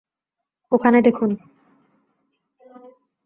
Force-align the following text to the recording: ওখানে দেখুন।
ওখানে 0.71 0.97
দেখুন। 1.01 1.29